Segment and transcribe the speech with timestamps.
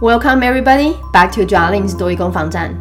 [0.00, 2.74] Welcome everybody back to Jarling's 多益攻防战。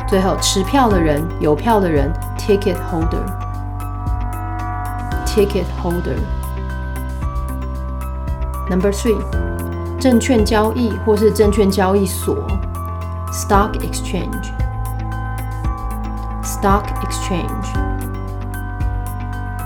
[0.07, 3.25] 最后持票的人，有票的人 ticket holder。
[5.36, 6.18] Ticket holder.
[8.68, 9.16] Number three，
[9.98, 12.36] 证券交易或是证券交易所，
[13.32, 14.50] stock exchange.
[16.42, 17.66] Stock exchange.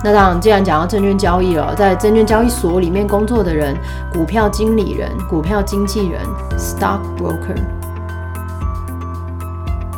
[0.04, 3.76] 那当然，既然讲到证券交易了，在证券交易所里面工作的人，
[4.12, 6.22] 股票经理人、股票经纪人，
[6.56, 7.56] stock broker.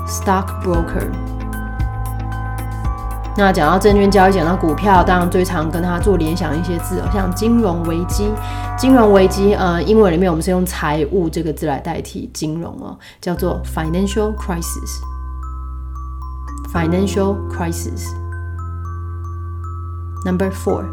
[0.07, 1.32] Stock broker.
[3.36, 8.32] 那讲到证券交易，讲到股票，当然最常跟它做联想一些字哦，像金融危机。
[8.78, 15.02] 金融危机，呃，英文里面我们是用财务这个字来代替金融哦，叫做 financial crisis。
[16.72, 18.08] financial crisis。
[20.26, 20.84] Number four，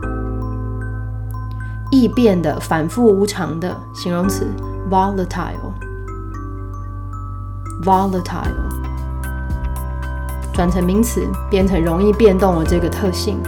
[1.90, 4.46] 易变的、反复无常的形容词
[4.90, 5.72] volatile。
[7.84, 8.89] volatile。
[10.60, 13.42] 转成名词，变成容易变动的这个特性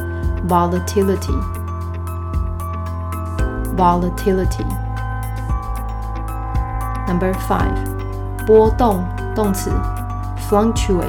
[0.48, 1.34] ，volatility。
[3.76, 4.64] volatility。
[7.06, 9.70] Number five，波动动词
[10.48, 11.04] ，fluctuate。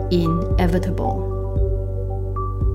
[0.10, 1.22] inevitable。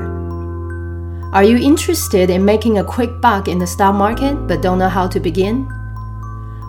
[1.32, 4.88] Are you interested in making a quick buck in the stock market but don't know
[4.88, 5.68] how to begin?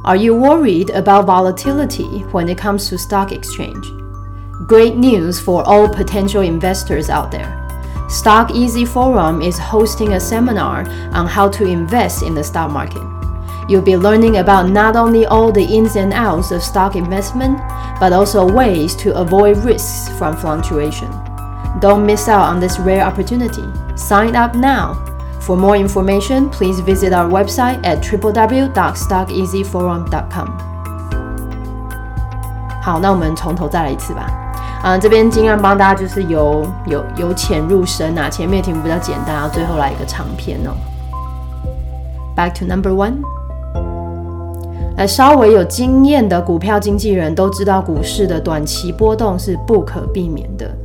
[0.06, 3.92] Are you worried about volatility when it comes to stock exchange?
[4.68, 7.50] Great news for all potential investors out there.
[8.08, 13.02] Stock Easy Forum is hosting a seminar on how to invest in the stock market.
[13.68, 17.58] You'll be learning about not only all the ins and outs of stock investment,
[18.00, 21.10] but also ways to avoid risks from fluctuation.
[21.80, 23.66] Don't miss out on this rare opportunity.
[23.98, 25.15] Sign up now.
[25.46, 30.48] For more information, please visit our website at www.stockeasyforum.com。
[32.82, 34.26] 好，那我们从头再来一次吧。
[34.84, 40.72] 啊，这边尽量帮大家就是由由由浅入深啊，前面题目比较简单，然后最后来一个长篇哦。
[42.36, 43.18] Back to number one。
[44.98, 50.76] 来，稍微有经验的股票经纪人都知道，股市的短期波动是不可避免的。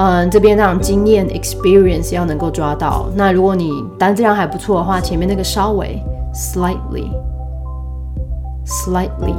[0.00, 3.08] 嗯，这边让经验 experience 要能够抓到。
[3.16, 6.00] 那如果你单质量还不错的话，前面那个稍微
[6.32, 7.10] slightly
[8.64, 9.34] slightly。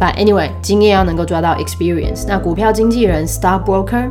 [0.00, 2.24] But anyway，经验要能够抓到 experience。
[2.26, 4.08] 那股票经纪人 stock broker，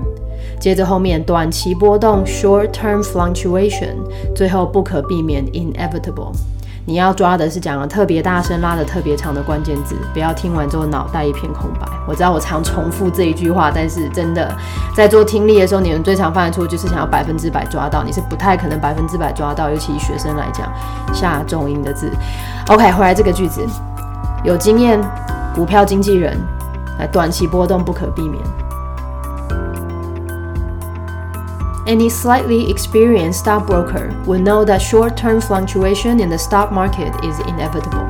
[0.62, 3.96] 接着后面短期波动 short term fluctuation，
[4.34, 6.32] 最后不可避免 inevitable。
[6.88, 11.86] 你要抓的是讲的特别大声、拉的特别长的关键字，不要听完之后脑袋一片空白。
[12.08, 14.50] 我知道我常重复这一句话，但是真的
[14.96, 20.72] 在做听力的时候，你们最常犯的错就是想要百分之百抓到，你是不太可能百分之百抓到，尤其学生来讲，
[21.14, 22.10] 下重音的字。
[22.70, 23.68] OK，回来这个句子，
[24.46, 24.98] 有经验。
[25.54, 26.38] 股票经纪人，
[27.00, 28.42] 来短期波动不可避免。
[31.87, 38.07] Any slightly experienced stockbroker will know that short-term fluctuation in the stock market is inevitable.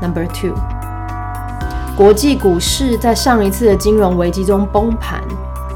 [0.00, 0.54] Number two，
[1.96, 5.22] 国际股市在上一次的金融危机中崩盘。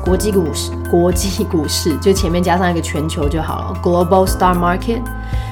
[0.04, 5.02] 国际股市，国际股市就前面加上一个全球就好了，global stock market。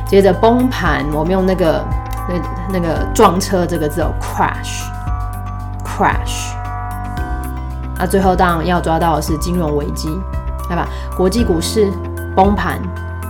[0.06, 1.84] 接着崩盘，我们用那个。
[2.28, 2.34] 那
[2.74, 5.32] 那个撞车这个字哦，crash，crash。
[7.99, 10.09] 那最后当然要抓到的是金融危机，
[10.69, 10.87] 来吧？
[11.15, 11.91] 国际股市
[12.35, 12.79] 崩盘，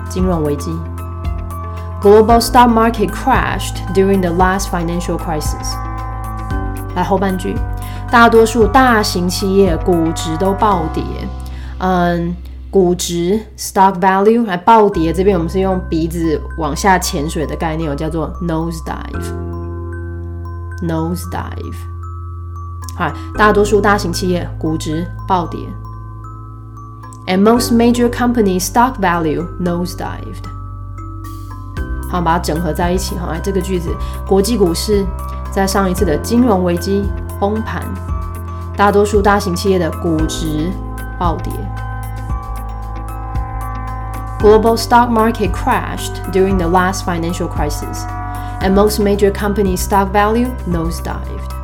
[0.09, 0.71] 金融危机。
[2.01, 5.75] Global stock market crashed during the last financial crisis。
[6.95, 7.55] 来后半句，
[8.11, 11.03] 大多数大型企业估值都暴跌。
[11.79, 12.35] 嗯。
[12.69, 19.31] 估值 stock value 来暴跌，这边我们是用鼻子往下潜水的概念，叫做 nose dive。
[20.83, 21.75] nose dive，
[22.96, 25.60] 好，大多数大型企业估值暴跌，
[27.26, 30.44] and most major companies stock value nose dived。
[32.10, 33.88] 好，把它整合在一起，好，来这个句子，
[34.26, 35.06] 国际股市
[35.50, 37.02] 在上一次的金融危机
[37.40, 37.82] 崩盘，
[38.76, 40.70] 大多数大型企业的估值
[41.18, 41.52] 暴跌。
[44.40, 48.04] global stock market crashed during the last financial crisis,
[48.60, 51.55] and most major companies' stock value nosedived.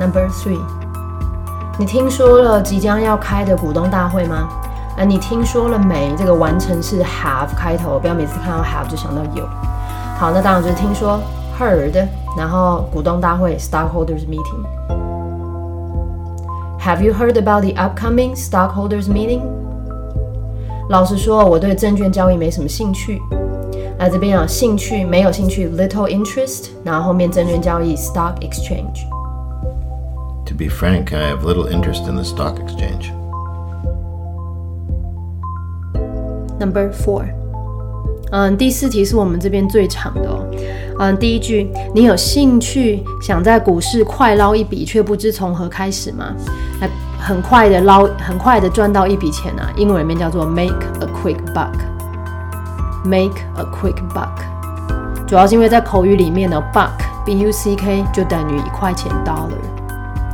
[0.00, 0.58] Number three，
[1.78, 4.48] 你听说了即将要开的股东大会吗？
[4.96, 6.14] 啊，你听说了没？
[6.16, 9.46] 这个完成式 have 开头，不要每次看到 have 就想到有。
[10.18, 11.20] 好，那当然就是听说
[11.58, 14.64] heard，然后股东大会 stockholders meeting。
[16.80, 19.42] Have you heard about the upcoming stockholders meeting?
[20.88, 23.20] 老实说，我对证券交易没什么兴趣。
[23.98, 29.04] 那这边啊，兴趣没有兴趣，little interest，然后后面证券交易 stock exchange。
[30.49, 33.11] To be frank, I have little interest in the stock exchange.
[36.59, 37.25] Number four，
[38.31, 40.45] 嗯，第四题是我们这边最长的哦。
[40.99, 46.33] 嗯，第一句，你有兴趣想在股市快捞一笔，却不知从何开始吗？
[46.79, 46.87] 那
[47.19, 49.69] 很快的捞，很快的赚到一笔钱啊！
[49.75, 54.29] 英文里面叫做 make a quick buck，make a quick buck，
[55.27, 59.49] 主要是因为在口语里面呢，buck，b u c k 就等于一块钱 dollar，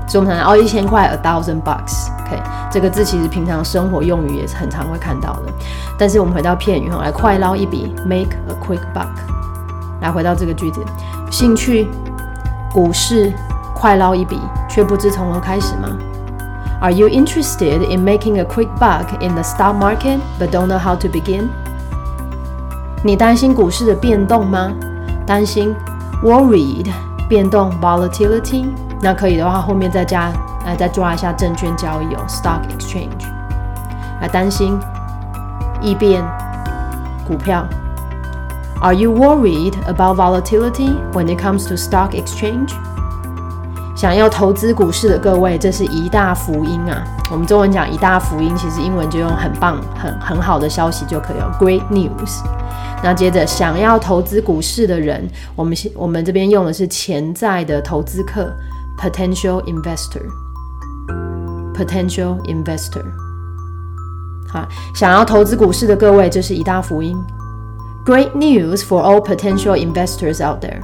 [0.08, 5.52] 所以我们常常哦一千块 a thousand bucks，OK，这个字其实平常生活用语也是很常会看到的。
[5.98, 9.08] 但是我们回到片语哈，来快捞一笔，make a quick buck，
[10.00, 10.80] 来回到这个句子，
[11.30, 11.88] 兴趣
[12.72, 13.32] 股市
[13.75, 15.88] 快捞一笔，却不知从何开始吗
[16.80, 20.94] ？Are you interested in making a quick buck in the stock market but don't know how
[20.94, 21.48] to begin?
[23.02, 24.72] 你担心股市的变动吗？
[25.26, 25.75] 担心
[26.22, 26.86] worried
[27.28, 28.66] 变动 volatility
[29.00, 30.30] 那可以的话，后面再加，
[30.64, 33.26] 来再抓一下证券交易哦，stock exchange。
[34.20, 34.78] 来担心
[35.80, 36.24] 异变
[37.26, 37.66] 股票。
[38.80, 42.72] Are you worried about volatility when it comes to stock exchange？
[43.96, 47.02] 想要投资股市的各位，这是一大福音啊！
[47.30, 52.42] 我们中文讲一大福音，其实英文就用很棒、很很好的消息就可以了，Great news。
[53.02, 58.52] 那接着，想要投资股市的人，我们我们这边用的是潜在的投资客
[58.98, 63.04] ，potential investor，potential investor。
[64.48, 67.18] 好，想要投资股市的各位，这是一大福音。
[68.04, 70.80] Great news for all potential investors out there.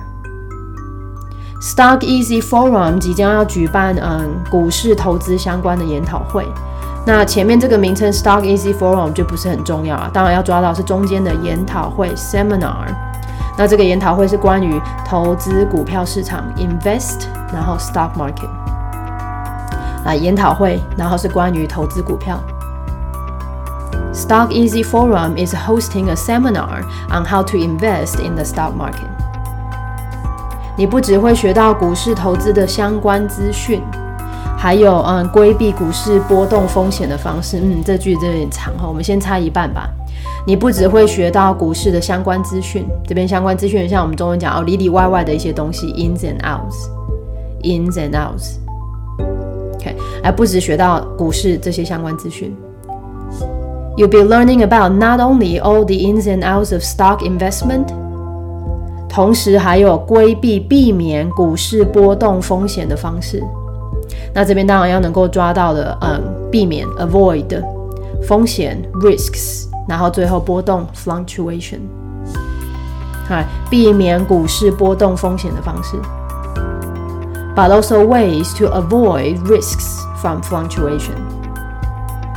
[1.61, 6.45] Stock Easy Forum 即将要举办嗯股市投资相关的研讨会。
[7.07, 12.93] 那前面这个名称 Stock Easy Forum 就不是很重要啊，当然要抓到是中间的研讨会 Seminar。
[13.57, 18.49] 那这个研讨会是关于投资股票市场 Invest，然后 Stock Market
[20.05, 22.39] 啊研讨会，然后是关于投资股票。
[24.15, 29.09] Stock Easy Forum is hosting a seminar on how to invest in the stock market.
[30.77, 33.83] 你不只会学到股市投资的相关资讯，
[34.59, 37.59] 还有嗯规避股市波动风险的方式。
[37.63, 39.89] 嗯，这句有点长哈，我们先猜一半吧。
[40.45, 48.57] 你不只会学到股市的相关资讯，这边相关资讯像我们中文讲哦里里外外的一些东西，ins and outs，ins and outs。
[49.77, 52.53] OK，而不止学到股市这些相关资讯。
[53.97, 57.87] You'll be learning about not only all the ins and outs of stock investment，
[59.09, 63.43] 同时还有规避避免股市波动风险的方式。
[64.35, 66.21] 那这边当然要能够抓到的，嗯，
[66.51, 67.63] 避免 avoid
[68.23, 71.81] 风险 risks，然后最后波动 fluctuation，
[73.29, 75.97] 嗨，避免股市波动风险的方式。
[77.55, 81.17] But also ways to avoid risks from fluctuation。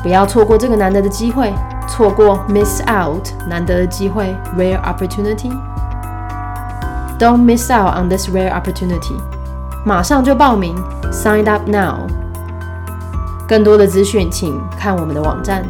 [0.03, 1.53] 不要错过这个难得的机会，
[1.87, 5.51] 错过 miss out 难得的机会 rare opportunity。
[7.17, 9.15] Don't miss out on this rare opportunity。
[9.85, 10.75] 马上就报名
[11.11, 12.07] ，sign up now。
[13.47, 15.63] 更多的资讯请看我们的网站。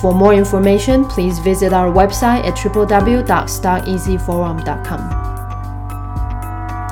[0.00, 5.00] For more information, please visit our website at www.stockeasyforum.com。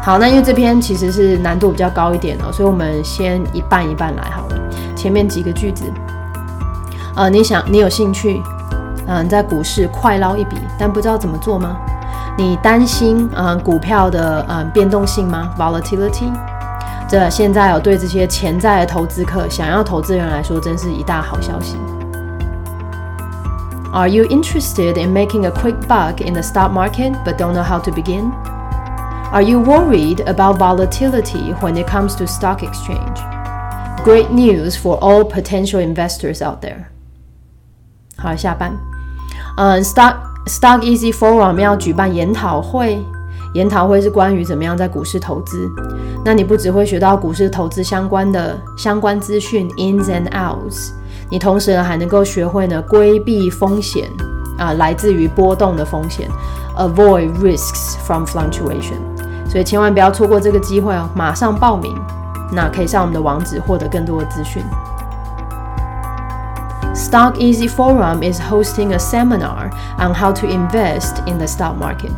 [0.03, 4.59] 好，那因为这篇其实是难度比较高一点哦，所以我们先一半一半来好了。
[4.95, 5.91] 前面几个句子。
[7.17, 8.43] 呃，你想你有兴趣，
[9.07, 11.79] 嗯，在股市快捞一笔，但不知道怎么做吗？
[12.37, 16.31] 你担心嗯股票的嗯变动性吗？Volatility，
[17.09, 21.77] 这现在有对这些潜在的投资客、想要投资人来说，真是一大好消息。
[23.98, 27.80] Are you interested in making a quick buck in the stock market but don't know how
[27.80, 28.32] to begin?
[29.32, 33.20] Are you worried about volatility when it comes to stock exchange?
[34.04, 36.86] Great news for all potential investors out there.
[38.18, 38.78] 好，下班。
[39.58, 43.04] 嗯，Stock Stock Easy Forum 要举办研讨会，
[43.54, 45.70] 研讨会是关于怎么样在股市投资。
[46.25, 50.92] 那你不只会学到股市投资相关的相关资讯 ins and outs，
[51.30, 54.10] 你同时呢还能够学会呢规避风险
[54.58, 56.30] 啊，来自于波动的风险，
[56.78, 58.98] avoid risks from fluctuation。
[59.50, 61.96] 所以千万不要错过这个机会哦，马上报名。
[62.52, 64.63] 那可以上我们的网址获得更多的资讯。
[66.94, 72.12] Stock Easy Forum is hosting a seminar on how to invest in the stock market.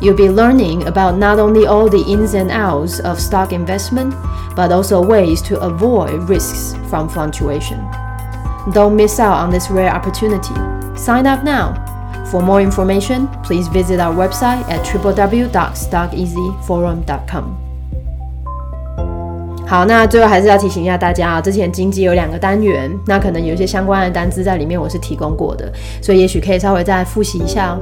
[0.00, 4.14] You'll be learning about not only all the ins and outs of stock investment,
[4.54, 7.78] but also ways to avoid risks from fluctuation.
[8.73, 10.53] Don't miss out on this rare opportunity.
[10.95, 11.73] Sign up now.
[12.31, 17.43] For more information, please visit our website at www.stockeasyforum.com.
[19.65, 25.71] 好，那最后还是要提醒一下大家啊，之前经济有两个单元，那可能有一些相关的单词在里面我是提供过的，
[26.01, 27.77] 所以也许可以稍微再复习一下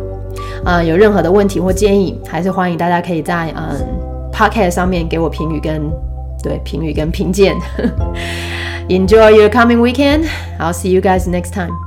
[0.66, 0.82] 哦。
[0.84, 3.86] 有任何的问题或建议，还是欢迎大家可以在嗯
[4.32, 5.82] Podcast 上面给我评语跟
[6.44, 7.56] 对评语跟评鉴。
[8.90, 10.30] Enjoy your coming weekend.
[10.60, 11.85] I'll see you guys next time.